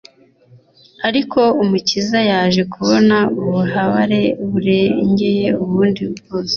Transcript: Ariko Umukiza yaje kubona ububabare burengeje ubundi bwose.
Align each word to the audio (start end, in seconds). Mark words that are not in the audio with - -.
Ariko 1.07 1.39
Umukiza 1.63 2.19
yaje 2.29 2.61
kubona 2.73 3.17
ububabare 3.37 4.21
burengeje 4.49 5.47
ubundi 5.63 6.01
bwose. 6.13 6.49